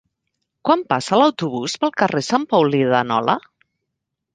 Quan 0.69 0.81
passa 0.93 1.21
l'autobús 1.21 1.77
pel 1.85 1.95
carrer 2.03 2.25
Sant 2.31 2.51
Paulí 2.57 2.85
de 2.97 3.07
Nola? 3.15 3.41